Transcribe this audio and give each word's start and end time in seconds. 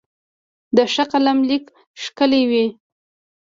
د 0.75 0.77
ښه 0.93 1.03
قلم 1.11 1.37
لیک 1.49 1.65
ښکلی 2.03 2.43
وي. 2.49 2.65